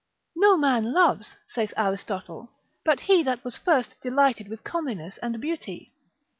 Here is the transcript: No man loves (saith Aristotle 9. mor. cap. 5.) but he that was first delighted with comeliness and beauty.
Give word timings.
No 0.35 0.57
man 0.57 0.93
loves 0.95 1.37
(saith 1.45 1.73
Aristotle 1.77 2.35
9. 2.39 2.39
mor. 2.39 2.47
cap. 2.47 2.53
5.) 2.85 2.85
but 2.85 2.99
he 3.01 3.21
that 3.21 3.43
was 3.43 3.55
first 3.57 4.01
delighted 4.01 4.47
with 4.47 4.63
comeliness 4.63 5.19
and 5.19 5.39
beauty. 5.39 5.93